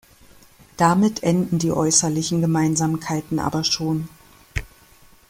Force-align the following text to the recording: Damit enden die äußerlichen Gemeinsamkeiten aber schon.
Damit 0.77 1.21
enden 1.21 1.59
die 1.59 1.71
äußerlichen 1.71 2.41
Gemeinsamkeiten 2.41 3.37
aber 3.37 3.63
schon. 3.63 4.09